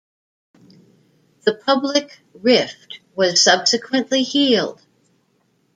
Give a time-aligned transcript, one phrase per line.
[1.43, 4.81] The public rift was subsequently healed.